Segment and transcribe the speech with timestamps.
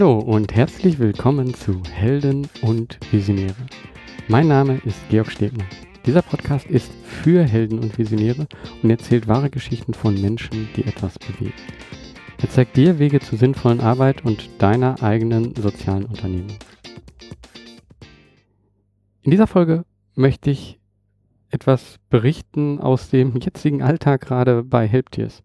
[0.00, 3.54] Hallo und herzlich willkommen zu Helden und Visionäre.
[4.28, 5.66] Mein Name ist Georg Stegner.
[6.06, 8.46] Dieser Podcast ist für Helden und Visionäre
[8.82, 11.52] und erzählt wahre Geschichten von Menschen, die etwas bewegen.
[12.40, 16.56] Er zeigt dir Wege zur sinnvollen Arbeit und deiner eigenen sozialen Unternehmung.
[19.20, 20.80] In dieser Folge möchte ich
[21.50, 25.42] etwas berichten aus dem jetzigen Alltag gerade bei Helptiers.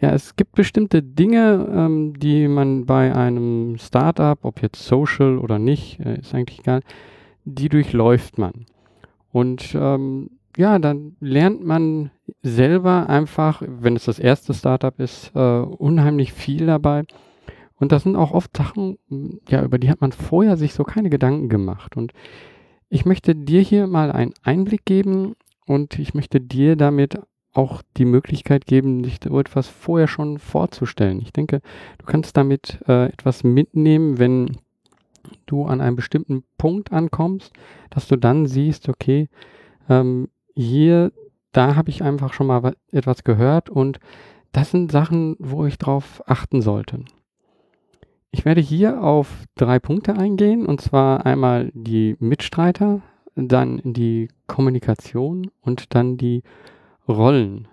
[0.00, 5.58] Ja, es gibt bestimmte Dinge, ähm, die man bei einem Startup, ob jetzt Social oder
[5.58, 6.82] nicht, äh, ist eigentlich egal,
[7.44, 8.66] die durchläuft man.
[9.32, 12.10] Und ähm, ja, dann lernt man
[12.42, 17.04] selber einfach, wenn es das erste Startup ist, äh, unheimlich viel dabei.
[17.76, 18.98] Und das sind auch oft Sachen,
[19.48, 21.96] ja, über die hat man vorher sich so keine Gedanken gemacht.
[21.96, 22.12] Und
[22.88, 25.34] ich möchte dir hier mal einen Einblick geben
[25.66, 27.18] und ich möchte dir damit
[27.54, 31.20] auch die Möglichkeit geben, sich so etwas vorher schon vorzustellen.
[31.20, 31.60] Ich denke,
[31.98, 34.58] du kannst damit äh, etwas mitnehmen, wenn
[35.46, 37.52] du an einem bestimmten Punkt ankommst,
[37.90, 39.28] dass du dann siehst, okay,
[39.88, 41.12] ähm, hier,
[41.52, 44.00] da habe ich einfach schon mal etwas gehört und
[44.52, 47.00] das sind Sachen, wo ich drauf achten sollte.
[48.30, 53.00] Ich werde hier auf drei Punkte eingehen, und zwar einmal die Mitstreiter,
[53.36, 56.42] dann die Kommunikation und dann die
[57.08, 57.68] Rollen.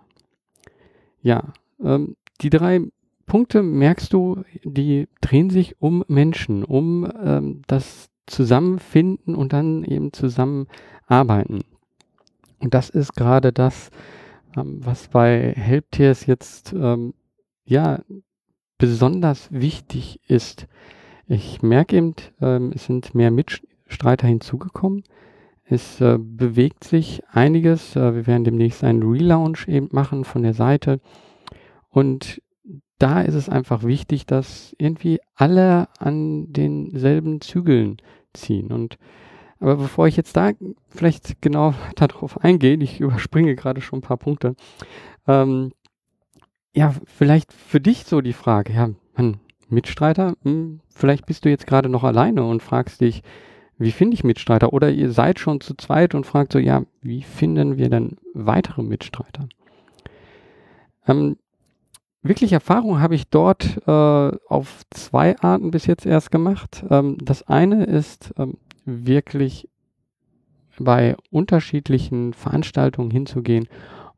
[1.22, 2.82] Ja, ähm, die drei
[3.26, 10.14] Punkte merkst du, die drehen sich um Menschen, um ähm, das Zusammenfinden und dann eben
[10.14, 11.62] zusammenarbeiten.
[12.60, 13.90] Und das ist gerade das,
[14.58, 17.14] ähm, was bei Helptiers jetzt ähm,
[17.66, 18.00] ja
[18.78, 20.68] besonders wichtig ist.
[21.28, 25.04] Ich merke eben, ähm, es sind mehr Mitstreiter hinzugekommen.
[25.72, 27.95] Es äh, bewegt sich einiges.
[27.95, 31.00] Äh, wir werden demnächst einen Relaunch eben machen von der Seite.
[31.89, 32.41] Und
[33.00, 37.98] da ist es einfach wichtig, dass irgendwie alle an denselben Zügeln
[38.33, 38.71] ziehen.
[38.71, 38.98] Und
[39.61, 40.52] aber bevor ich jetzt da
[40.89, 44.55] vielleicht genau darauf eingehe, ich überspringe gerade schon ein paar Punkte,
[45.27, 45.71] ähm,
[46.73, 49.39] ja, vielleicht für dich so die Frage, ja, Mann,
[49.70, 53.21] Mitstreiter, hm, vielleicht bist du jetzt gerade noch alleine und fragst dich,
[53.81, 54.73] wie finde ich Mitstreiter?
[54.73, 58.83] Oder ihr seid schon zu zweit und fragt so, ja, wie finden wir denn weitere
[58.83, 59.47] Mitstreiter?
[61.08, 61.37] Ähm,
[62.21, 66.83] wirklich Erfahrung habe ich dort äh, auf zwei Arten bis jetzt erst gemacht.
[66.89, 69.67] Ähm, das eine ist ähm, wirklich
[70.80, 73.67] bei unterschiedlichen Veranstaltungen hinzugehen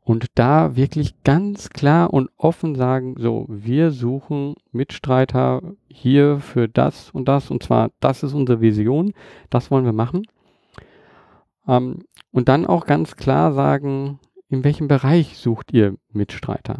[0.04, 7.10] und da wirklich ganz klar und offen sagen, so, wir suchen Mitstreiter hier für das
[7.10, 9.14] und das und zwar, das ist unsere Vision,
[9.48, 10.26] das wollen wir machen.
[11.66, 14.20] Ähm, und dann auch ganz klar sagen,
[14.50, 16.76] in welchem Bereich sucht ihr Mitstreiter?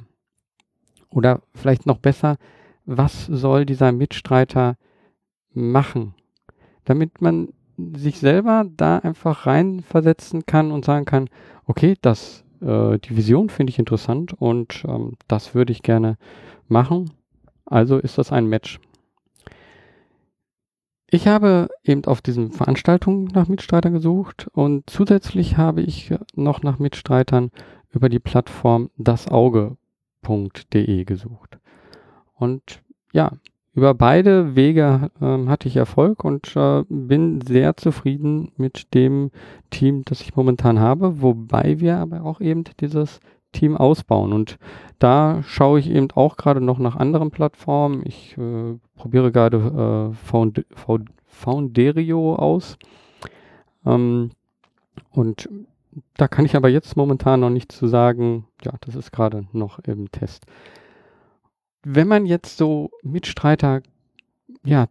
[1.09, 2.37] Oder vielleicht noch besser,
[2.85, 4.77] was soll dieser Mitstreiter
[5.55, 6.15] machen?
[6.85, 11.31] Damit man sich selber da einfach reinversetzen kann und sagen kann,
[11.67, 16.17] okay, das äh, die Vision finde ich interessant und ähm, das würde ich gerne
[16.69, 17.11] machen.
[17.67, 18.81] Also ist das ein Match.
[21.09, 26.79] Ich habe eben auf diesen Veranstaltungen nach Mitstreitern gesucht und zusätzlich habe ich noch nach
[26.79, 27.53] Mitstreitern
[27.91, 29.77] über die Plattform dasauge.de
[31.05, 31.59] gesucht.
[32.35, 32.83] Und
[33.13, 33.33] ja,
[33.75, 39.31] über beide Wege äh, hatte ich Erfolg und äh, bin sehr zufrieden mit dem
[39.71, 43.21] Team, das ich momentan habe, wobei wir aber auch eben dieses
[43.53, 44.33] Team ausbauen.
[44.33, 44.59] Und
[44.99, 48.03] da schaue ich eben auch gerade noch nach anderen Plattformen.
[48.05, 50.65] Ich äh, probiere gerade äh, Found
[51.27, 52.79] Founderio aus.
[53.85, 54.31] Ähm,
[55.11, 55.49] und
[56.17, 58.47] da kann ich aber jetzt momentan noch nichts zu sagen.
[58.65, 60.47] Ja, das ist gerade noch im Test
[61.85, 63.83] wenn man jetzt so Mitstreiter
[64.65, 64.87] ja,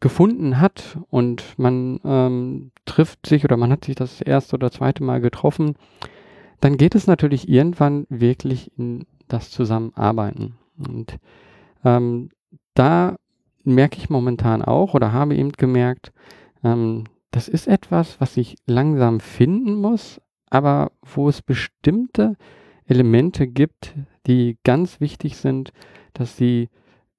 [0.00, 5.04] gefunden hat und man ähm, trifft sich oder man hat sich das erste oder zweite
[5.04, 5.76] Mal getroffen,
[6.60, 10.56] dann geht es natürlich irgendwann wirklich in das Zusammenarbeiten.
[10.78, 11.18] Und
[11.84, 12.30] ähm,
[12.74, 13.16] da
[13.64, 16.12] merke ich momentan auch oder habe eben gemerkt,
[16.64, 22.36] ähm, das ist etwas, was ich langsam finden muss, aber wo es bestimmte
[22.86, 23.94] Elemente gibt,
[24.26, 25.72] die ganz wichtig sind,
[26.14, 26.68] dass sie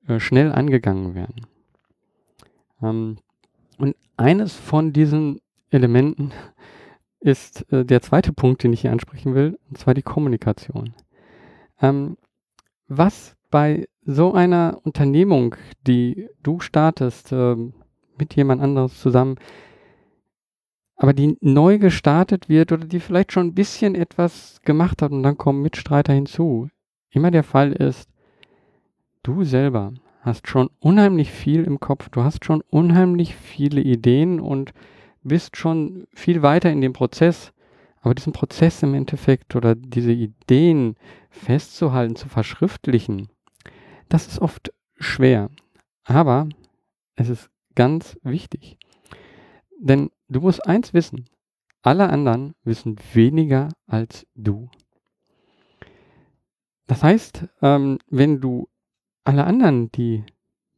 [0.07, 1.47] äh, schnell angegangen werden.
[2.81, 3.17] Ähm,
[3.77, 5.39] und eines von diesen
[5.69, 6.31] Elementen
[7.19, 10.93] ist äh, der zweite Punkt, den ich hier ansprechen will, und zwar die Kommunikation.
[11.81, 12.17] Ähm,
[12.88, 15.55] was bei so einer Unternehmung,
[15.88, 17.55] die du startest, äh,
[18.17, 19.35] mit jemand anderes zusammen,
[20.95, 25.23] aber die neu gestartet wird oder die vielleicht schon ein bisschen etwas gemacht hat und
[25.23, 26.69] dann kommen Mitstreiter hinzu,
[27.09, 28.11] immer der Fall ist,
[29.23, 34.73] du selber hast schon unheimlich viel im Kopf, du hast schon unheimlich viele Ideen und
[35.23, 37.53] bist schon viel weiter in dem Prozess.
[38.01, 40.95] Aber diesen Prozess im Endeffekt oder diese Ideen
[41.29, 43.29] festzuhalten, zu verschriftlichen,
[44.09, 45.50] das ist oft schwer.
[46.03, 46.50] Aber
[47.15, 48.77] es ist ganz wichtig.
[49.79, 51.25] Denn du musst eins wissen,
[51.83, 54.69] alle anderen wissen weniger als du.
[56.88, 58.67] Das heißt, ähm, wenn du
[59.23, 60.23] alle anderen, die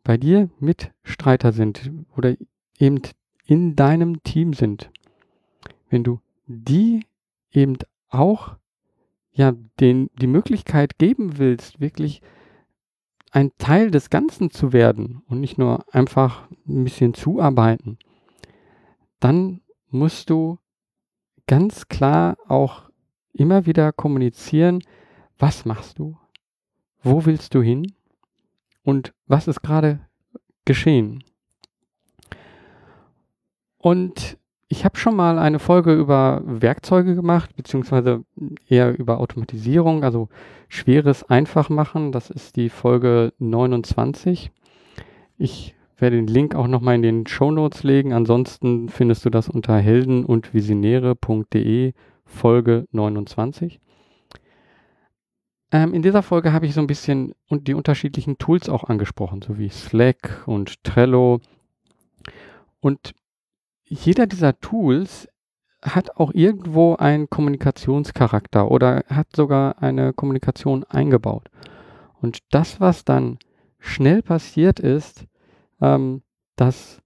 [0.04, 2.36] bei dir Mitstreiter sind oder
[2.78, 3.02] eben
[3.46, 4.92] in deinem Team sind,
[5.90, 7.06] wenn du die
[7.52, 7.78] eben
[8.10, 8.56] auch
[9.32, 12.22] ja den die Möglichkeit geben willst, wirklich
[13.32, 17.98] ein Teil des Ganzen zu werden und nicht nur einfach ein bisschen zuarbeiten,
[19.20, 20.60] dann musst du
[21.48, 22.90] ganz klar auch
[23.32, 24.84] immer wieder kommunizieren,
[25.40, 26.18] was machst du,
[27.02, 27.92] wo willst du hin
[28.84, 30.00] und was ist gerade
[30.66, 31.24] geschehen.
[33.78, 34.38] Und
[34.70, 38.24] ich habe schon mal eine Folge über Werkzeuge gemacht, beziehungsweise
[38.68, 40.30] eher über Automatisierung, also
[40.68, 42.12] schweres einfach machen.
[42.12, 44.52] Das ist die Folge 29.
[45.38, 48.14] Ich werde den Link auch nochmal in den Show Notes legen.
[48.14, 51.94] Ansonsten findest du das unter helden- und visionäre.de
[52.26, 53.80] Folge 29.
[55.74, 59.58] Ähm, in dieser Folge habe ich so ein bisschen die unterschiedlichen Tools auch angesprochen, so
[59.58, 61.42] wie Slack und Trello.
[62.80, 63.16] Und
[63.84, 65.28] jeder dieser Tools
[65.82, 71.50] hat auch irgendwo einen Kommunikationscharakter oder hat sogar eine Kommunikation eingebaut.
[72.22, 73.40] Und das, was dann
[73.80, 75.26] schnell passiert ist,
[75.82, 76.22] ähm,
[76.56, 77.02] dass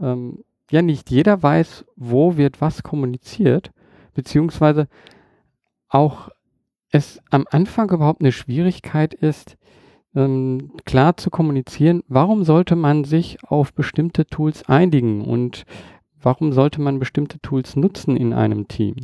[0.00, 3.72] ähm, ja nicht jeder weiß, wo wird was kommuniziert,
[4.14, 4.86] beziehungsweise
[5.88, 6.30] auch
[6.94, 9.56] es am Anfang überhaupt eine Schwierigkeit ist,
[10.14, 15.64] ähm, klar zu kommunizieren, warum sollte man sich auf bestimmte Tools einigen und
[16.22, 18.94] warum sollte man bestimmte Tools nutzen in einem Team?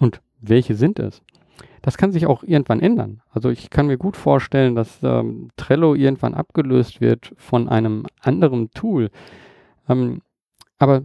[0.00, 1.22] Und welche sind es?
[1.82, 3.22] Das kann sich auch irgendwann ändern.
[3.30, 8.72] Also ich kann mir gut vorstellen, dass ähm, Trello irgendwann abgelöst wird von einem anderen
[8.72, 9.08] Tool.
[9.88, 10.20] Ähm,
[10.78, 11.02] aber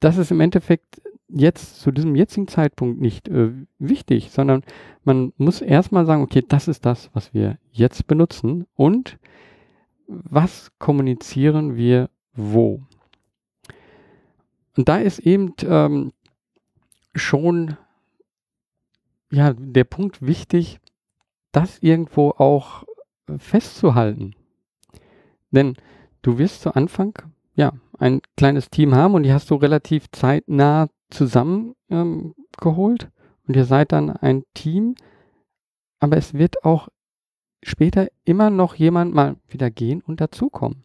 [0.00, 4.62] das ist im Endeffekt jetzt zu diesem jetzigen Zeitpunkt nicht äh, wichtig, sondern
[5.04, 9.18] man muss erstmal sagen, okay, das ist das, was wir jetzt benutzen und
[10.06, 12.80] was kommunizieren wir wo.
[14.76, 16.12] Und da ist eben ähm,
[17.14, 17.76] schon
[19.30, 20.80] ja, der Punkt wichtig,
[21.52, 22.84] das irgendwo auch
[23.38, 24.34] festzuhalten.
[25.50, 25.76] Denn
[26.22, 27.14] du wirst zu Anfang
[27.58, 33.10] ja ein kleines Team haben und die hast du relativ zeitnah zusammengeholt ähm,
[33.46, 34.94] und ihr seid dann ein Team,
[35.98, 36.88] aber es wird auch
[37.62, 40.84] später immer noch jemand mal wieder gehen und dazukommen.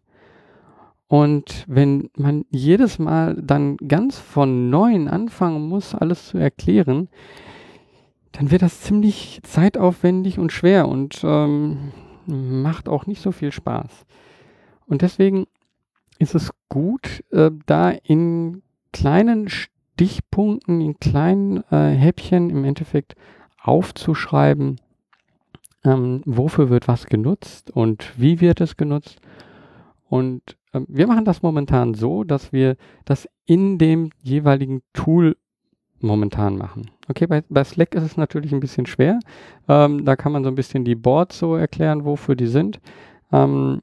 [1.08, 7.10] Und wenn man jedes Mal dann ganz von neuem anfangen muss, alles zu erklären,
[8.32, 11.92] dann wird das ziemlich zeitaufwendig und schwer und ähm,
[12.26, 14.06] macht auch nicht so viel Spaß.
[14.88, 15.46] Und deswegen
[16.20, 18.62] ist es gut, äh, da in
[18.92, 23.16] kleinen Stichpunkten, in kleinen äh, Häppchen im Endeffekt
[23.62, 24.80] aufzuschreiben,
[25.84, 29.20] ähm, wofür wird was genutzt und wie wird es genutzt.
[30.10, 35.36] Und ähm, wir machen das momentan so, dass wir das in dem jeweiligen Tool
[36.00, 36.92] momentan machen.
[37.08, 39.20] Okay, bei, bei Slack ist es natürlich ein bisschen schwer.
[39.68, 42.80] Ähm, da kann man so ein bisschen die Boards so erklären, wofür die sind.
[43.32, 43.82] Ähm,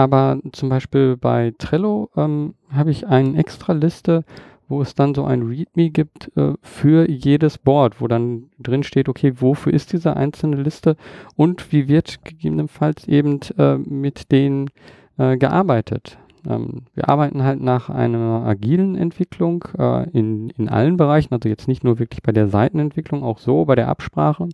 [0.00, 4.24] aber zum Beispiel bei Trello ähm, habe ich eine extra Liste,
[4.66, 9.10] wo es dann so ein README gibt äh, für jedes Board, wo dann drin steht,
[9.10, 10.96] okay, wofür ist diese einzelne Liste
[11.36, 14.70] und wie wird gegebenenfalls eben äh, mit den
[15.18, 16.16] äh, gearbeitet.
[16.48, 21.68] Ähm, wir arbeiten halt nach einer agilen Entwicklung äh, in, in allen Bereichen, also jetzt
[21.68, 24.48] nicht nur wirklich bei der Seitenentwicklung, auch so bei der Absprache.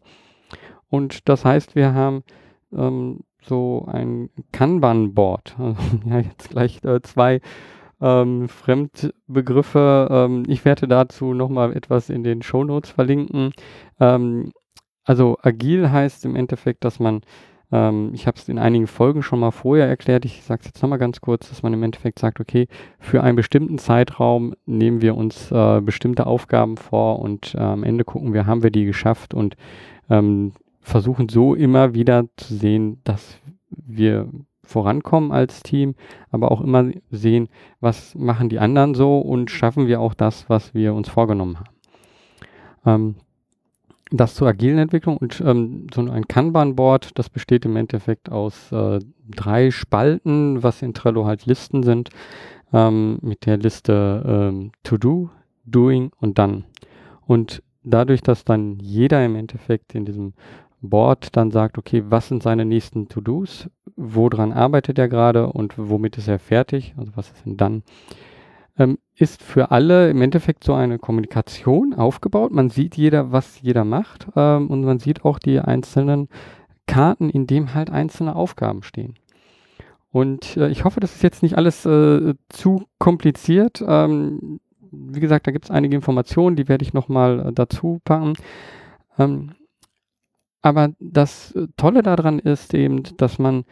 [0.89, 2.25] Und das heißt, wir haben
[2.73, 5.57] ähm, so ein Kanban-Board.
[5.67, 5.77] Also,
[6.07, 7.41] ja, jetzt gleich äh, zwei
[8.01, 10.09] ähm, Fremdbegriffe.
[10.11, 13.53] Ähm, ich werde dazu nochmal etwas in den Show Notes verlinken.
[14.01, 14.53] Ähm,
[15.05, 17.23] also agil heißt im Endeffekt, dass man
[17.73, 20.25] ähm, ich habe es in einigen Folgen schon mal vorher erklärt.
[20.25, 23.37] Ich sage es jetzt nochmal ganz kurz, dass man im Endeffekt sagt, okay, für einen
[23.37, 28.47] bestimmten Zeitraum nehmen wir uns äh, bestimmte Aufgaben vor und äh, am Ende gucken wir,
[28.47, 29.57] haben wir die geschafft und
[30.09, 30.53] ähm,
[30.87, 33.41] versuchen so immer wieder zu sehen, dass
[33.71, 34.29] wir
[34.63, 35.97] vorankommen als Team,
[36.31, 37.49] aber auch immer sehen,
[37.81, 41.71] was machen die anderen so und schaffen wir auch das, was wir uns vorgenommen haben.
[42.87, 43.15] Ähm,
[44.13, 49.01] das zur agilen Entwicklung und ähm, so ein Kanban-Board, das besteht im Endeffekt aus äh,
[49.29, 52.11] drei Spalten, was in Trello halt Listen sind,
[52.73, 55.31] ähm, mit der Liste ähm, To Do,
[55.65, 56.63] Doing und Done.
[57.27, 60.35] Und dadurch, dass dann jeder im Endeffekt in diesem
[60.89, 66.19] Board dann sagt, okay, was sind seine nächsten To-Dos, woran arbeitet er gerade und womit
[66.19, 67.83] ist er fertig, also was ist denn dann,
[68.79, 72.53] ähm, ist für alle im Endeffekt so eine Kommunikation aufgebaut.
[72.53, 76.29] Man sieht jeder, was jeder macht ähm, und man sieht auch die einzelnen
[76.87, 79.15] Karten, in dem halt einzelne Aufgaben stehen.
[80.13, 83.85] Und äh, ich hoffe, das ist jetzt nicht alles äh, zu kompliziert.
[83.87, 88.35] Ähm, wie gesagt, da gibt es einige Informationen, die werde ich nochmal äh, dazu packen.
[89.19, 89.53] Ähm,
[90.67, 93.65] aber das äh, Tolle daran ist eben, dass man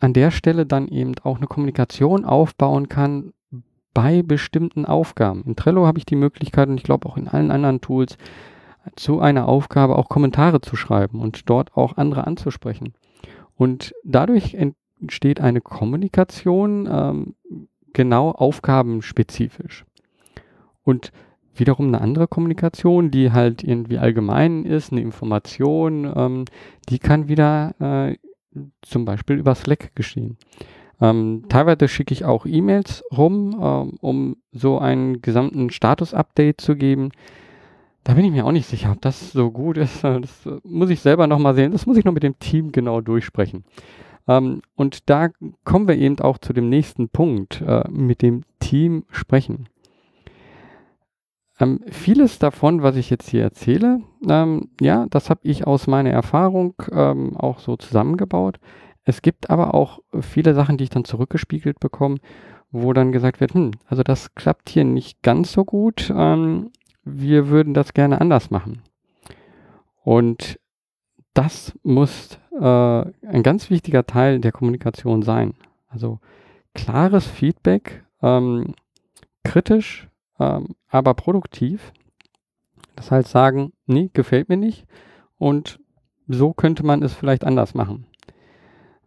[0.00, 3.32] an der Stelle dann eben auch eine Kommunikation aufbauen kann
[3.92, 5.44] bei bestimmten Aufgaben.
[5.46, 8.18] In Trello habe ich die Möglichkeit und ich glaube auch in allen anderen Tools
[8.96, 12.94] zu einer Aufgabe auch Kommentare zu schreiben und dort auch andere anzusprechen.
[13.56, 14.56] Und dadurch
[15.00, 17.34] entsteht eine Kommunikation ähm,
[17.92, 19.84] genau aufgabenspezifisch.
[20.82, 21.12] Und
[21.56, 26.44] wiederum eine andere Kommunikation, die halt irgendwie allgemein ist, eine Information, ähm,
[26.88, 28.16] die kann wieder äh,
[28.82, 30.36] zum Beispiel über Slack geschehen.
[31.00, 37.10] Ähm, teilweise schicke ich auch E-Mails rum, ähm, um so einen gesamten Status-Update zu geben.
[38.04, 40.02] Da bin ich mir auch nicht sicher, ob das so gut ist.
[40.04, 41.72] Das muss ich selber nochmal sehen.
[41.72, 43.64] Das muss ich noch mit dem Team genau durchsprechen.
[44.28, 45.30] Ähm, und da
[45.64, 49.68] kommen wir eben auch zu dem nächsten Punkt, äh, mit dem Team sprechen.
[51.60, 56.10] Ähm, vieles davon, was ich jetzt hier erzähle, ähm, ja, das habe ich aus meiner
[56.10, 58.58] Erfahrung ähm, auch so zusammengebaut.
[59.04, 62.16] Es gibt aber auch viele Sachen, die ich dann zurückgespiegelt bekomme,
[62.70, 66.12] wo dann gesagt wird, hm, also das klappt hier nicht ganz so gut.
[66.14, 66.70] Ähm,
[67.04, 68.82] wir würden das gerne anders machen.
[70.02, 70.58] Und
[71.34, 75.54] das muss äh, ein ganz wichtiger Teil der Kommunikation sein.
[75.88, 76.18] Also
[76.74, 78.74] klares Feedback, ähm,
[79.44, 80.08] kritisch,
[80.44, 81.92] ähm, aber produktiv.
[82.96, 84.86] Das heißt sagen, nee, gefällt mir nicht
[85.38, 85.80] und
[86.28, 88.06] so könnte man es vielleicht anders machen.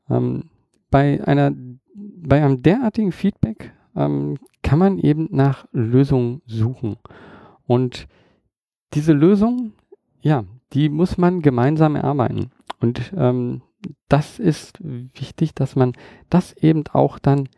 [0.10, 0.50] Ähm,
[0.90, 1.52] bei einer,
[1.94, 6.98] bei einem derartigen Feedback ähm, kann man eben nach Lösungen suchen.
[7.66, 8.08] Und
[8.94, 9.74] diese Lösung,
[10.22, 12.52] ja, die muss man gemeinsam erarbeiten.
[12.80, 13.62] Und ähm,
[14.10, 15.94] das ist wichtig, dass man
[16.30, 17.50] das eben auch dann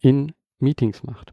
[0.00, 1.32] in Meetings macht.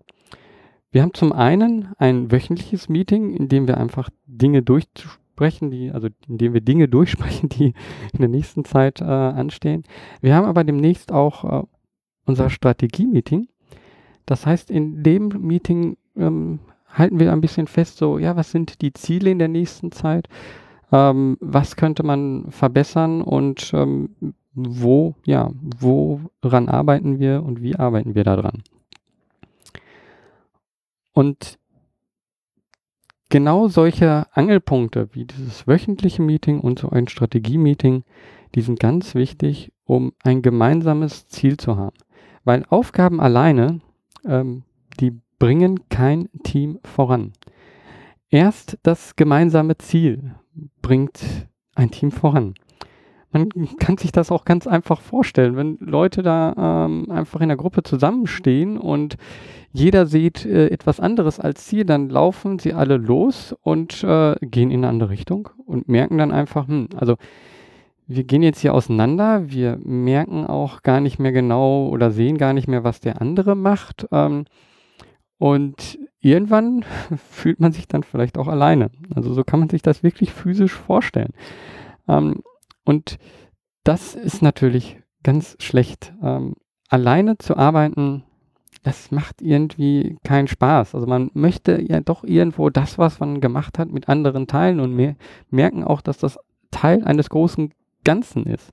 [0.91, 6.08] Wir haben zum einen ein wöchentliches Meeting, in dem wir einfach Dinge durchsprechen, die, also
[6.27, 7.74] in dem wir Dinge durchsprechen, die
[8.13, 9.84] in der nächsten Zeit äh, anstehen.
[10.22, 11.65] Wir haben aber demnächst auch äh,
[12.25, 13.48] unser Strategie-Meeting.
[14.25, 18.82] Das heißt, in dem Meeting ähm, halten wir ein bisschen fest, so, ja, was sind
[18.82, 20.27] die Ziele in der nächsten Zeit?
[20.91, 24.10] Ähm, was könnte man verbessern und ähm,
[24.53, 28.63] wo, ja, woran arbeiten wir und wie arbeiten wir daran?
[31.18, 31.58] Und
[33.30, 38.04] genau solche Angelpunkte wie dieses wöchentliche Meeting und so ein Strategie-Meeting,
[38.54, 41.98] die sind ganz wichtig, um ein gemeinsames Ziel zu haben.
[42.44, 43.82] Weil Aufgaben alleine,
[44.26, 44.62] ähm,
[45.00, 47.34] die bringen kein Team voran.
[48.30, 50.36] Erst das gemeinsame Ziel
[50.84, 52.54] bringt ein Team voran.
[53.38, 57.58] Man kann sich das auch ganz einfach vorstellen, wenn Leute da ähm, einfach in der
[57.58, 59.17] Gruppe zusammenstehen und
[59.72, 64.72] jeder sieht äh, etwas anderes als sie, dann laufen sie alle los und äh, gehen
[64.72, 67.15] in eine andere Richtung und merken dann einfach, hm, also
[68.08, 72.53] wir gehen jetzt hier auseinander, wir merken auch gar nicht mehr genau oder sehen gar
[72.53, 74.08] nicht mehr, was der andere macht.
[74.12, 74.46] Ähm,
[75.38, 76.86] und irgendwann
[77.29, 78.89] fühlt man sich dann vielleicht auch alleine.
[79.13, 81.34] Also so kann man sich das wirklich physisch vorstellen.
[82.08, 82.41] Ähm,
[82.88, 83.17] und
[83.84, 86.13] das ist natürlich ganz schlecht.
[86.24, 86.56] Ähm,
[86.88, 88.24] alleine zu arbeiten,
[88.84, 90.96] das macht irgendwie keinen Spaß.
[90.96, 94.96] Also man möchte ja doch irgendwo das, was man gemacht hat, mit anderen teilen und
[94.96, 95.17] mehr,
[95.50, 96.39] merken auch, dass das
[96.72, 97.74] Teil eines großen
[98.06, 98.72] Ganzen ist.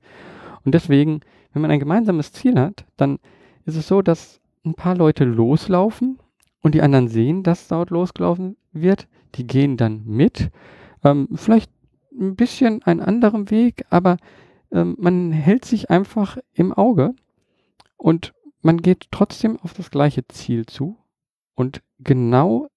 [0.64, 1.20] Und deswegen,
[1.52, 3.18] wenn man ein gemeinsames Ziel hat, dann
[3.64, 6.20] ist es so, dass ein paar Leute loslaufen
[6.62, 9.08] und die anderen sehen, dass dort losgelaufen wird.
[9.34, 10.52] Die gehen dann mit.
[11.02, 11.73] Ähm, vielleicht
[12.18, 14.16] ein bisschen einen anderen Weg, aber
[14.70, 17.14] ähm, man hält sich einfach im Auge
[17.96, 20.96] und man geht trotzdem auf das gleiche Ziel zu.
[21.54, 22.68] Und genau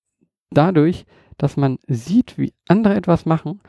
[0.51, 1.05] dadurch,
[1.37, 3.61] dass man sieht, wie andere etwas machen,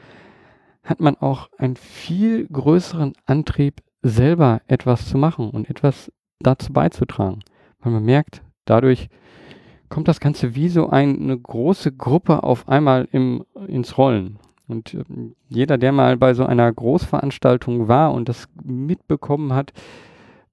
[0.82, 7.40] hat man auch einen viel größeren Antrieb, selber etwas zu machen und etwas dazu beizutragen.
[7.80, 9.08] Weil man merkt, dadurch
[9.88, 14.38] kommt das Ganze wie so eine große Gruppe auf einmal im, ins Rollen.
[14.68, 15.04] Und äh,
[15.48, 19.72] jeder, der mal bei so einer Großveranstaltung war und das mitbekommen hat,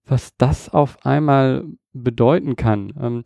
[0.06, 2.94] was das auf einmal bedeuten kann.
[3.00, 3.24] Ähm,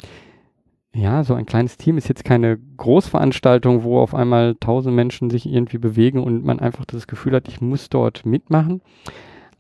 [0.94, 5.46] ja, so ein kleines Team ist jetzt keine Großveranstaltung, wo auf einmal tausend Menschen sich
[5.46, 8.82] irgendwie bewegen und man einfach das Gefühl hat, ich muss dort mitmachen.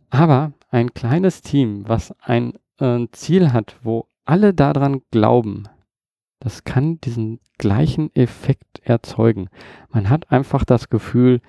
[0.09, 5.65] Aber ein kleines Team, was ein äh, Ziel hat, wo alle daran glauben,
[6.39, 9.50] das kann diesen gleichen Effekt erzeugen.
[9.89, 11.41] Man hat einfach das Gefühl,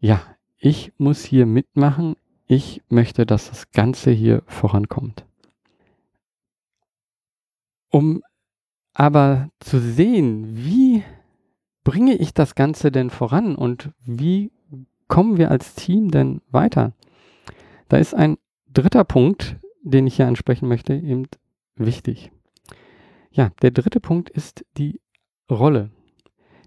[0.00, 0.20] ja,
[0.58, 5.24] ich muss hier mitmachen, ich möchte, dass das Ganze hier vorankommt.
[7.90, 8.22] Um
[8.92, 11.04] aber zu sehen, wie
[11.84, 14.50] bringe ich das Ganze denn voran und wie
[15.06, 16.92] kommen wir als Team denn weiter?
[17.88, 21.28] Da ist ein dritter Punkt, den ich hier ansprechen möchte, eben
[21.76, 22.32] wichtig.
[23.38, 25.00] Ja, der dritte Punkt ist die
[25.48, 25.90] Rolle.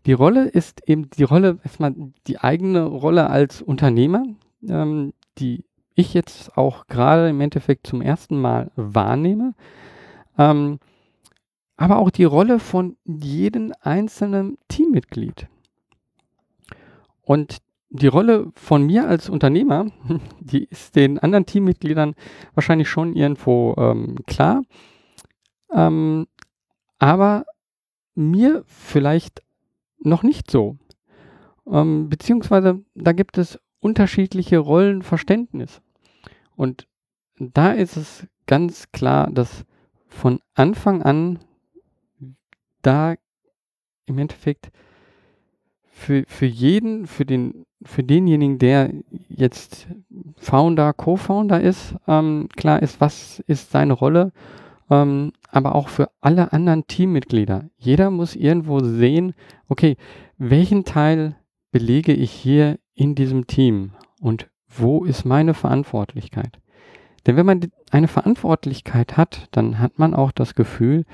[0.05, 1.93] Die Rolle ist eben die Rolle, erstmal
[2.27, 4.23] die eigene Rolle als Unternehmer,
[4.69, 9.53] ähm, die ich jetzt auch gerade im Endeffekt zum ersten Mal wahrnehme.
[10.37, 10.79] Ähm,
[11.75, 15.49] aber auch die Rolle von jedem einzelnen Teammitglied.
[17.21, 17.57] Und
[17.89, 19.87] die Rolle von mir als Unternehmer,
[20.39, 22.15] die ist den anderen Teammitgliedern
[22.53, 24.61] wahrscheinlich schon irgendwo ähm, klar.
[25.73, 26.27] Ähm,
[27.01, 27.45] aber
[28.13, 29.41] mir vielleicht
[29.97, 30.77] noch nicht so.
[31.65, 35.81] Ähm, beziehungsweise da gibt es unterschiedliche Rollenverständnis.
[36.55, 36.87] Und
[37.39, 39.65] da ist es ganz klar, dass
[40.07, 41.39] von Anfang an
[42.83, 43.15] da
[44.05, 44.71] im Endeffekt
[45.89, 48.91] für, für jeden, für den, für denjenigen, der
[49.27, 49.87] jetzt
[50.37, 54.31] Founder, Co-Founder ist, ähm, klar ist, was ist seine Rolle,
[54.91, 57.69] ähm, aber auch für alle anderen Teammitglieder.
[57.77, 59.33] Jeder muss irgendwo sehen,
[59.67, 59.97] okay,
[60.37, 61.35] welchen Teil
[61.71, 63.91] belege ich hier in diesem Team
[64.21, 66.59] und wo ist meine Verantwortlichkeit?
[67.25, 71.05] Denn wenn man eine Verantwortlichkeit hat, dann hat man auch das Gefühl,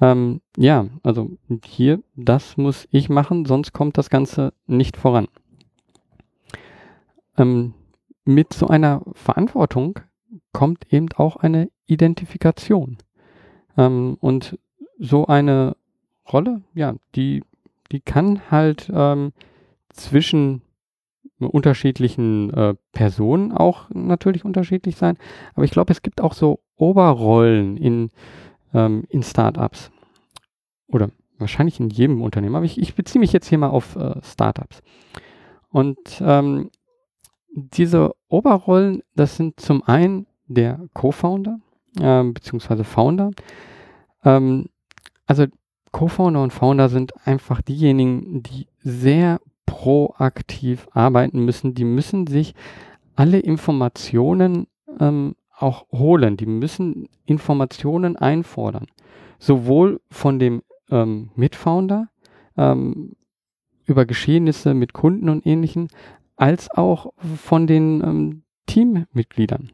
[0.00, 1.30] ähm, ja, also
[1.64, 5.26] hier, das muss ich machen, sonst kommt das Ganze nicht voran.
[7.36, 7.74] Ähm,
[8.24, 10.00] mit so einer Verantwortung
[10.52, 12.98] kommt eben auch eine Identifikation.
[13.78, 14.58] Ähm, und
[14.98, 15.74] so eine
[16.30, 17.42] Rolle, ja, die,
[17.90, 19.32] die kann halt ähm,
[19.88, 20.60] zwischen
[21.38, 25.16] unterschiedlichen äh, Personen auch natürlich unterschiedlich sein.
[25.54, 28.10] Aber ich glaube, es gibt auch so Oberrollen in
[28.74, 29.90] ähm, in Startups.
[30.86, 32.56] Oder wahrscheinlich in jedem Unternehmen.
[32.56, 34.82] Aber ich, ich beziehe mich jetzt hier mal auf äh, Startups.
[35.70, 36.70] Und ähm,
[37.50, 41.60] diese Oberrollen, das sind zum einen der Co-Founder
[42.00, 43.30] äh, beziehungsweise Founder.
[44.24, 44.66] Ähm,
[45.26, 45.46] also
[45.92, 51.74] Co-Founder und Founder sind einfach diejenigen, die sehr proaktiv arbeiten müssen.
[51.74, 52.54] Die müssen sich
[53.16, 54.66] alle Informationen
[55.00, 56.36] ähm, auch holen.
[56.36, 58.86] Die müssen Informationen einfordern.
[59.38, 62.08] Sowohl von dem ähm, Mitfounder
[62.56, 63.16] ähm,
[63.86, 65.88] über Geschehnisse mit Kunden und ähnlichen,
[66.36, 69.72] als auch von den ähm, Teammitgliedern.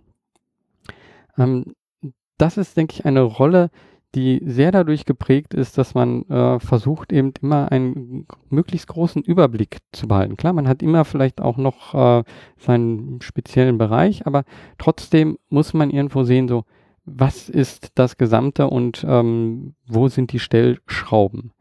[2.39, 3.71] Das ist, denke ich, eine Rolle,
[4.15, 9.79] die sehr dadurch geprägt ist, dass man äh, versucht, eben immer einen möglichst großen Überblick
[9.93, 10.37] zu behalten.
[10.37, 12.25] Klar, man hat immer vielleicht auch noch äh,
[12.57, 14.45] seinen speziellen Bereich, aber
[14.79, 16.65] trotzdem muss man irgendwo sehen, so,
[17.05, 21.53] was ist das Gesamte und ähm, wo sind die Stellschrauben?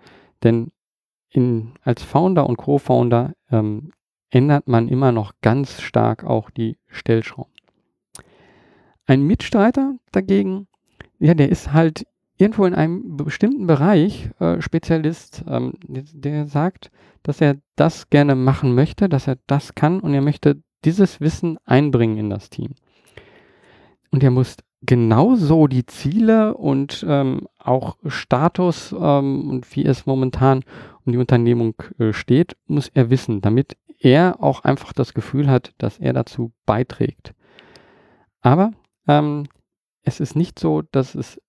[0.44, 0.72] Denn
[1.30, 3.92] in, als Founder und Co-Founder ähm,
[4.30, 7.53] ändert man immer noch ganz stark auch die Stellschrauben.
[9.06, 10.68] Ein Mitstreiter dagegen,
[11.20, 12.06] ja, der ist halt
[12.38, 18.36] irgendwo in einem bestimmten Bereich äh, Spezialist, ähm, der, der sagt, dass er das gerne
[18.36, 22.76] machen möchte, dass er das kann und er möchte dieses Wissen einbringen in das Team.
[24.12, 30.64] Und er muss genauso die Ziele und ähm, auch Status ähm, und wie es momentan
[31.06, 35.74] um die Unternehmung äh, steht, muss er wissen, damit er auch einfach das Gefühl hat,
[35.78, 37.34] dass er dazu beiträgt.
[38.42, 38.74] Aber
[39.08, 39.48] ähm,
[40.04, 41.40] es ist nicht so, dass es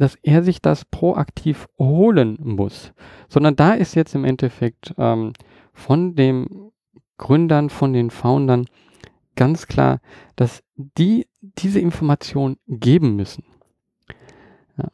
[0.00, 2.94] dass er sich das proaktiv holen muss,
[3.28, 5.34] sondern da ist jetzt im Endeffekt ähm,
[5.74, 6.72] von den
[7.18, 8.64] Gründern, von den Foundern
[9.36, 10.00] ganz klar,
[10.36, 13.44] dass die diese Information geben müssen.
[14.78, 14.88] Ja.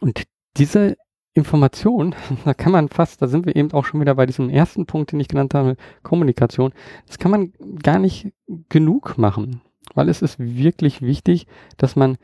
[0.00, 0.24] Und
[0.56, 0.96] diese
[1.32, 4.86] Information, da kann man fast, da sind wir eben auch schon wieder bei diesem ersten
[4.86, 6.72] Punkt, den ich genannt habe, Kommunikation,
[7.06, 8.32] das kann man gar nicht
[8.68, 9.60] genug machen,
[9.94, 12.16] weil es ist wirklich wichtig, dass man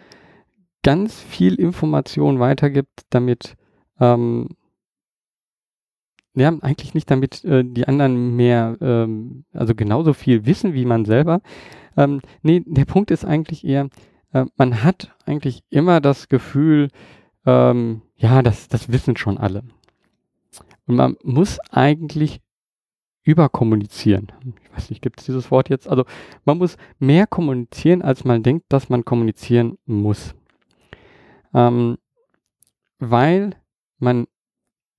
[0.82, 3.56] ganz viel Information weitergibt, damit
[3.98, 4.48] ähm,
[6.36, 11.06] ja, eigentlich nicht damit äh, die anderen mehr, ähm, also genauso viel wissen wie man
[11.06, 11.40] selber.
[11.96, 13.88] Ähm, nee, der Punkt ist eigentlich eher,
[14.32, 16.90] äh, man hat eigentlich immer das Gefühl,
[17.46, 19.62] ähm, ja, das, das wissen schon alle.
[20.86, 22.40] Und man muss eigentlich
[23.26, 24.32] überkommunizieren.
[24.62, 25.88] Ich weiß nicht, gibt es dieses Wort jetzt?
[25.88, 26.04] Also
[26.44, 30.34] man muss mehr kommunizieren, als man denkt, dass man kommunizieren muss.
[31.52, 31.98] Ähm,
[32.98, 33.50] weil
[33.98, 34.26] man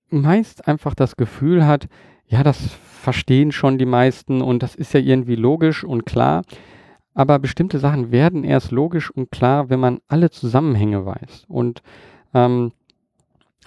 [0.09, 1.87] meist einfach das Gefühl hat,
[2.25, 6.43] ja, das verstehen schon die meisten und das ist ja irgendwie logisch und klar.
[7.13, 11.45] Aber bestimmte Sachen werden erst logisch und klar, wenn man alle Zusammenhänge weiß.
[11.47, 11.81] Und
[12.33, 12.73] ähm,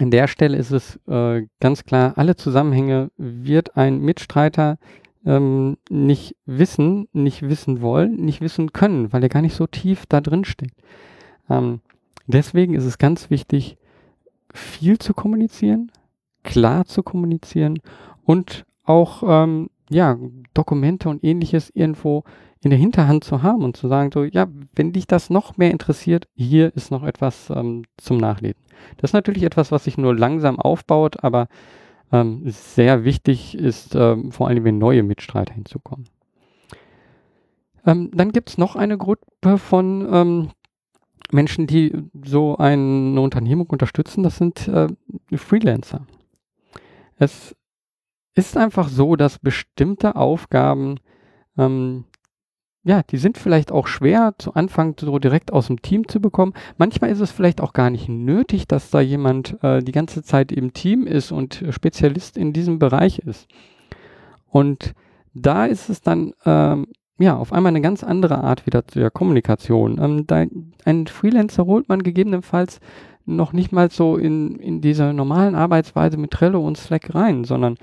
[0.01, 4.77] an der Stelle ist es äh, ganz klar, alle Zusammenhänge wird ein Mitstreiter
[5.25, 10.05] ähm, nicht wissen, nicht wissen wollen, nicht wissen können, weil er gar nicht so tief
[10.07, 10.75] da drin steckt.
[11.49, 11.81] Ähm,
[12.25, 13.77] deswegen ist es ganz wichtig,
[14.53, 15.91] viel zu kommunizieren,
[16.43, 17.79] klar zu kommunizieren
[18.23, 20.17] und auch ähm, ja,
[20.53, 22.23] Dokumente und ähnliches irgendwo
[22.63, 25.71] in der Hinterhand zu haben und zu sagen, so, ja, wenn dich das noch mehr
[25.71, 28.61] interessiert, hier ist noch etwas ähm, zum Nachlesen.
[28.97, 31.47] Das ist natürlich etwas, was sich nur langsam aufbaut, aber
[32.11, 36.05] ähm, sehr wichtig ist, ähm, vor allem wenn neue Mitstreiter hinzukommen.
[37.85, 40.49] Ähm, dann gibt es noch eine Gruppe von ähm,
[41.31, 41.93] Menschen, die
[42.23, 44.87] so eine Unternehmung unterstützen, das sind äh,
[45.35, 46.05] Freelancer.
[47.17, 47.55] Es
[48.35, 50.99] ist einfach so, dass bestimmte Aufgaben
[51.57, 52.05] ähm,
[52.83, 56.53] ja, die sind vielleicht auch schwer zu Anfang so direkt aus dem Team zu bekommen.
[56.77, 60.51] Manchmal ist es vielleicht auch gar nicht nötig, dass da jemand äh, die ganze Zeit
[60.51, 63.47] im Team ist und Spezialist in diesem Bereich ist.
[64.49, 64.93] Und
[65.33, 66.87] da ist es dann ähm,
[67.19, 69.99] ja auf einmal eine ganz andere Art wieder der Kommunikation.
[70.01, 70.45] Ähm, da,
[70.83, 72.79] einen Freelancer holt man gegebenenfalls
[73.25, 77.77] noch nicht mal so in, in dieser normalen Arbeitsweise mit Trello und Slack rein, sondern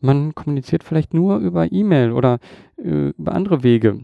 [0.00, 2.40] man kommuniziert vielleicht nur über E-Mail oder
[2.76, 4.00] äh, über andere Wege.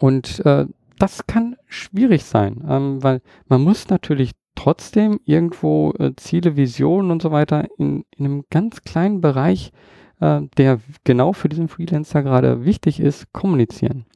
[0.00, 0.66] Und äh,
[0.98, 7.22] das kann schwierig sein, ähm, weil man muss natürlich trotzdem irgendwo äh, Ziele, Visionen und
[7.22, 9.72] so weiter in, in einem ganz kleinen Bereich,
[10.20, 14.06] äh, der genau für diesen Freelancer gerade wichtig ist, kommunizieren.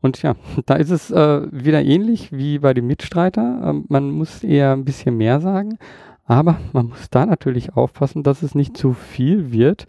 [0.00, 3.62] Und ja, da ist es äh, wieder ähnlich wie bei dem Mitstreiter.
[3.64, 5.78] Ähm, man muss eher ein bisschen mehr sagen,
[6.26, 9.86] aber man muss da natürlich aufpassen, dass es nicht zu viel wird.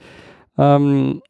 [0.57, 1.21] Ähm,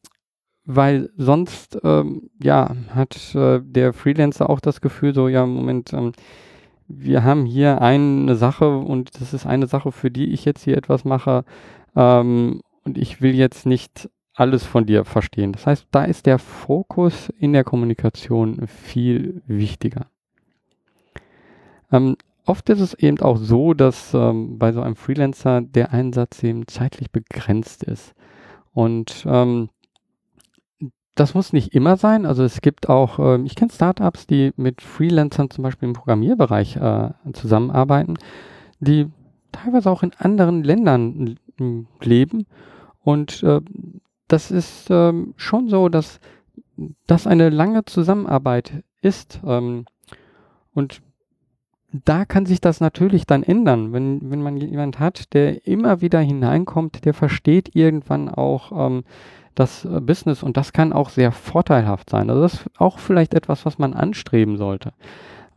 [0.72, 6.12] weil sonst ähm, ja hat äh, der Freelancer auch das Gefühl so ja Moment ähm,
[6.88, 10.78] wir haben hier eine Sache und das ist eine Sache für die ich jetzt hier
[10.78, 11.44] etwas mache
[11.96, 15.54] ähm, und ich will jetzt nicht alles von dir verstehen.
[15.54, 20.06] Das heißt da ist der Fokus in der Kommunikation viel wichtiger.
[21.92, 26.44] Ähm, oft ist es eben auch so dass ähm, bei so einem Freelancer der Einsatz
[26.44, 28.14] eben zeitlich begrenzt ist.
[28.72, 29.70] Und ähm,
[31.20, 32.26] das muss nicht immer sein.
[32.26, 36.78] Also es gibt auch, äh, ich kenne Startups, die mit Freelancern zum Beispiel im Programmierbereich
[36.78, 38.16] äh, zusammenarbeiten,
[38.80, 39.08] die
[39.52, 41.38] teilweise auch in anderen Ländern
[42.02, 42.46] leben.
[43.04, 43.62] Und äh,
[44.28, 46.20] das ist ähm, schon so, dass
[47.08, 49.42] das eine lange Zusammenarbeit ist.
[49.46, 49.86] Ähm,
[50.74, 51.02] und
[51.92, 56.20] da kann sich das natürlich dann ändern, wenn, wenn man jemand hat, der immer wieder
[56.20, 59.04] hineinkommt, der versteht irgendwann auch, ähm,
[59.60, 62.30] das äh, Business und das kann auch sehr vorteilhaft sein.
[62.30, 64.94] Also das ist auch vielleicht etwas, was man anstreben sollte.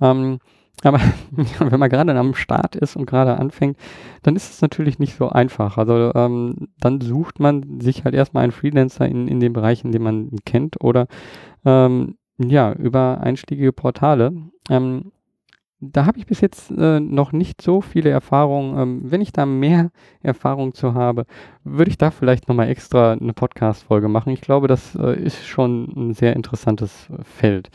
[0.00, 0.40] Ähm,
[0.84, 0.98] aber
[1.60, 3.76] wenn man gerade am Start ist und gerade anfängt,
[4.24, 5.78] dann ist es natürlich nicht so einfach.
[5.78, 10.02] Also ähm, dann sucht man sich halt erstmal einen Freelancer in, in den Bereichen, den
[10.02, 11.06] man kennt oder
[11.64, 14.32] ähm, ja, über einstiegige Portale.
[14.70, 15.12] Ähm,
[15.84, 18.78] da habe ich bis jetzt äh, noch nicht so viele Erfahrungen.
[18.78, 19.90] Ähm, wenn ich da mehr
[20.22, 21.26] Erfahrung zu habe,
[21.64, 24.32] würde ich da vielleicht nochmal extra eine Podcast-Folge machen.
[24.32, 27.70] Ich glaube, das äh, ist schon ein sehr interessantes Feld.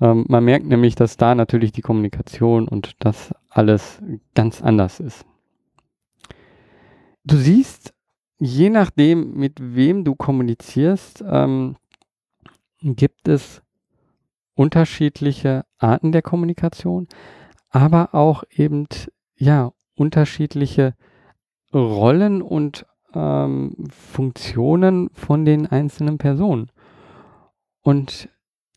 [0.00, 4.00] Ähm, man merkt nämlich, dass da natürlich die Kommunikation und das alles
[4.36, 5.26] ganz anders ist.
[7.24, 7.92] Du siehst,
[8.38, 11.74] je nachdem, mit wem du kommunizierst, ähm,
[12.82, 13.62] gibt es
[14.54, 17.08] unterschiedliche Arten der Kommunikation,
[17.70, 18.86] aber auch eben
[19.36, 20.94] ja unterschiedliche
[21.72, 26.70] Rollen und ähm, Funktionen von den einzelnen Personen.
[27.82, 28.28] Und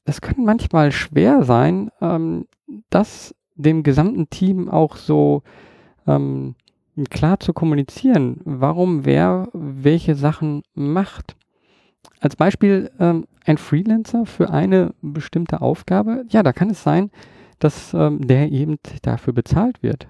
[0.06, 2.48] es kann manchmal schwer sein, ähm,
[2.90, 5.44] das dem gesamten Team auch so
[6.08, 6.56] ähm,
[7.10, 11.36] klar zu kommunizieren, warum wer welche Sachen macht.
[12.26, 17.12] Als Beispiel ähm, ein Freelancer für eine bestimmte Aufgabe, ja, da kann es sein,
[17.60, 20.06] dass ähm, der eben dafür bezahlt wird.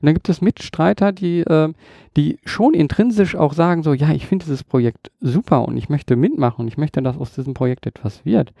[0.00, 1.72] Und dann gibt es Mitstreiter, die, äh,
[2.16, 6.16] die schon intrinsisch auch sagen, so, ja, ich finde dieses Projekt super und ich möchte
[6.16, 8.52] mitmachen und ich möchte, dass aus diesem Projekt etwas wird.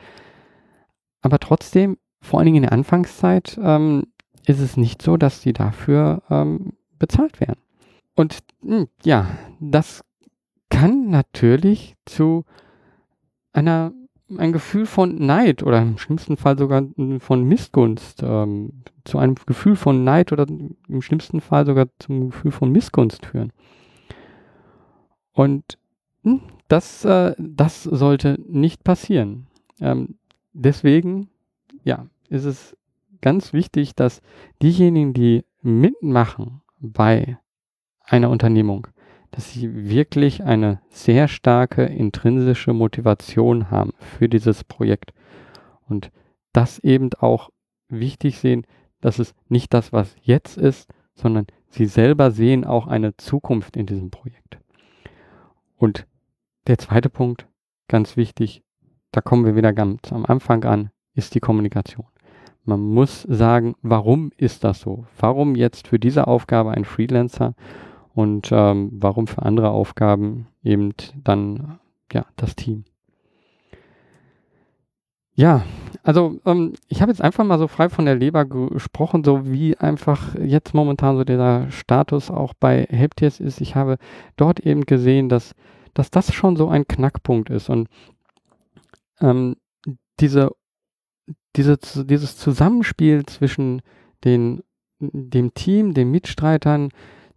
[1.20, 4.04] Aber trotzdem, vor allen Dingen in der Anfangszeit, ähm,
[4.46, 7.58] ist es nicht so, dass sie dafür ähm, bezahlt werden.
[8.14, 9.26] Und mh, hm, ja,
[9.58, 10.04] das
[10.68, 12.44] kann natürlich zu
[13.52, 13.92] einer
[14.38, 16.84] ein Gefühl von Neid oder im schlimmsten Fall sogar
[17.18, 20.46] von Missgunst, ähm, zu einem Gefühl von Neid oder
[20.88, 23.52] im schlimmsten Fall sogar zum Gefühl von Missgunst führen.
[25.32, 25.78] Und
[26.22, 29.46] hm, das, äh, das sollte nicht passieren.
[29.80, 30.16] Ähm,
[30.52, 31.28] deswegen,
[31.82, 32.76] ja, ist es
[33.20, 34.22] ganz wichtig, dass
[34.62, 37.38] diejenigen, die mitmachen bei
[38.02, 38.86] einer Unternehmung,
[39.30, 45.12] dass sie wirklich eine sehr starke intrinsische Motivation haben für dieses Projekt.
[45.88, 46.10] Und
[46.52, 47.50] das eben auch
[47.88, 48.66] wichtig sehen,
[49.00, 53.86] dass es nicht das, was jetzt ist, sondern sie selber sehen auch eine Zukunft in
[53.86, 54.58] diesem Projekt.
[55.76, 56.06] Und
[56.66, 57.46] der zweite Punkt,
[57.88, 58.62] ganz wichtig,
[59.12, 62.06] da kommen wir wieder ganz am Anfang an, ist die Kommunikation.
[62.64, 65.06] Man muss sagen, warum ist das so?
[65.18, 67.54] Warum jetzt für diese Aufgabe ein Freelancer
[68.14, 70.92] und ähm, warum für andere Aufgaben eben
[71.22, 71.78] dann
[72.12, 72.84] ja das Team.
[75.34, 75.64] Ja,
[76.02, 79.76] also ähm, ich habe jetzt einfach mal so frei von der Leber gesprochen, so wie
[79.76, 83.60] einfach jetzt momentan so der Status auch bei Helptiers ist.
[83.60, 83.96] Ich habe
[84.36, 85.54] dort eben gesehen, dass,
[85.94, 87.88] dass das schon so ein Knackpunkt ist und
[89.20, 89.56] ähm,
[90.20, 90.50] diese,
[91.56, 93.82] diese, dieses Zusammenspiel zwischen
[94.24, 94.62] den,
[94.98, 96.90] dem Team, den Mitstreitern,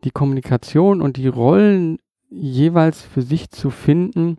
[0.04, 4.38] die Kommunikation und die Rollen jeweils für sich zu finden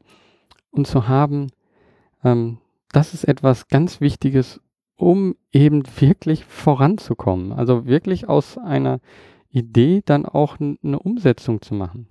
[0.70, 1.48] und zu haben,
[2.22, 2.58] ähm,
[2.92, 4.60] das ist etwas ganz Wichtiges,
[4.96, 7.52] um eben wirklich voranzukommen.
[7.52, 9.00] Also wirklich aus einer
[9.50, 12.08] Idee dann auch eine Umsetzung zu machen.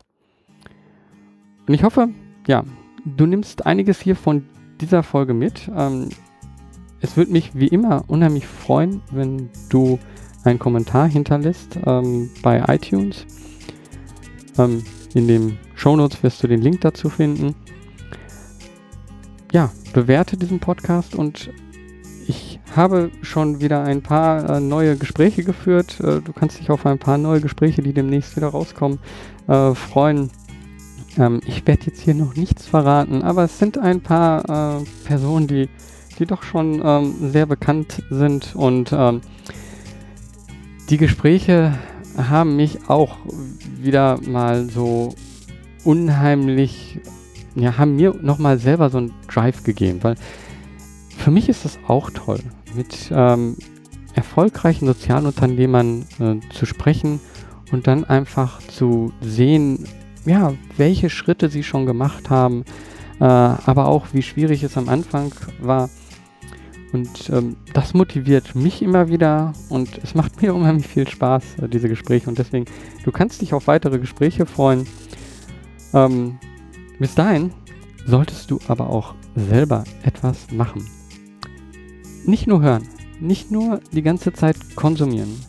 [1.68, 2.10] Und ich hoffe,
[2.48, 2.64] ja,
[3.06, 4.46] du nimmst einiges hier von
[4.82, 5.70] dieser Folge mit.
[5.76, 6.10] Ähm,
[7.00, 10.00] es würde mich wie immer unheimlich freuen, wenn du
[10.44, 13.26] einen Kommentar hinterlässt ähm, bei iTunes.
[14.58, 17.56] Ähm, in den Shownotes wirst du den Link dazu finden.
[19.52, 21.52] Ja, bewerte diesen Podcast und
[22.28, 26.00] ich habe schon wieder ein paar äh, neue Gespräche geführt.
[26.00, 29.00] Äh, du kannst dich auf ein paar neue Gespräche, die demnächst wieder rauskommen,
[29.48, 30.32] äh, freuen.
[31.18, 35.48] Ähm, ich werde jetzt hier noch nichts verraten, aber es sind ein paar äh, Personen,
[35.48, 35.70] die,
[36.18, 39.22] die doch schon ähm, sehr bekannt sind und ähm,
[40.90, 41.78] die Gespräche
[42.18, 43.18] haben mich auch
[43.84, 45.14] wieder mal so
[45.84, 47.00] unheimlich,
[47.56, 50.16] ja, haben mir nochmal selber so einen Drive gegeben, weil
[51.18, 52.40] für mich ist das auch toll,
[52.76, 53.58] mit ähm,
[54.14, 57.20] erfolgreichen Sozialunternehmern äh, zu sprechen
[57.72, 59.86] und dann einfach zu sehen,
[60.26, 62.64] ja, welche Schritte sie schon gemacht haben,
[63.20, 65.90] äh, aber auch wie schwierig es am Anfang war
[66.94, 71.68] und ähm, das motiviert mich immer wieder und es macht mir unheimlich viel Spaß, äh,
[71.68, 72.30] diese Gespräche.
[72.30, 72.66] Und deswegen,
[73.04, 74.88] du kannst dich auf weitere Gespräche freuen.
[75.94, 76.38] Ähm,
[77.00, 77.52] bis dahin
[78.06, 80.88] solltest du aber auch selber etwas machen.
[82.26, 82.88] Nicht nur hören,
[83.20, 85.40] nicht nur die ganze Zeit konsumieren.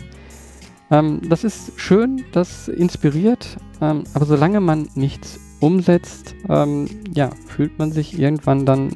[0.90, 7.78] Ähm, das ist schön, das inspiriert, ähm, aber solange man nichts umsetzt, ähm, ja, fühlt
[7.78, 8.92] man sich irgendwann dann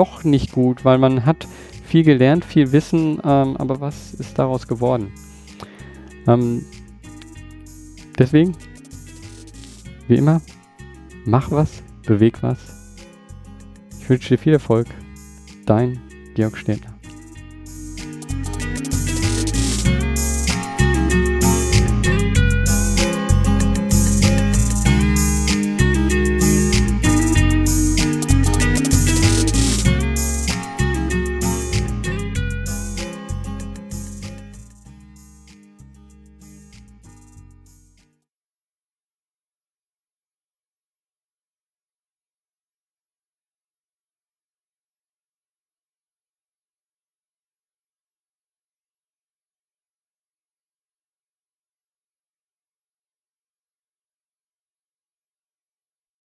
[0.00, 1.46] doch nicht gut, weil man hat
[1.84, 5.12] viel gelernt, viel Wissen, ähm, aber was ist daraus geworden?
[6.26, 6.64] Ähm,
[8.18, 8.56] deswegen,
[10.08, 10.40] wie immer,
[11.26, 12.58] mach was, beweg was.
[14.00, 14.86] Ich wünsche dir viel Erfolg.
[15.66, 16.00] Dein
[16.34, 16.89] Georg Städter.